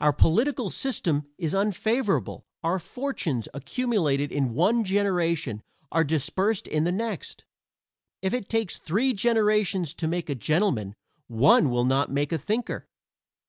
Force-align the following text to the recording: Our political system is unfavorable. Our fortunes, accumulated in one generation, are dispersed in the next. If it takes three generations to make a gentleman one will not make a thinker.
Our 0.00 0.12
political 0.12 0.70
system 0.70 1.26
is 1.38 1.52
unfavorable. 1.52 2.46
Our 2.62 2.78
fortunes, 2.78 3.48
accumulated 3.52 4.30
in 4.30 4.54
one 4.54 4.84
generation, 4.84 5.60
are 5.90 6.04
dispersed 6.04 6.68
in 6.68 6.84
the 6.84 6.92
next. 6.92 7.44
If 8.22 8.32
it 8.32 8.48
takes 8.48 8.76
three 8.76 9.12
generations 9.12 9.92
to 9.94 10.06
make 10.06 10.30
a 10.30 10.36
gentleman 10.36 10.94
one 11.26 11.68
will 11.70 11.84
not 11.84 12.12
make 12.12 12.30
a 12.30 12.38
thinker. 12.38 12.86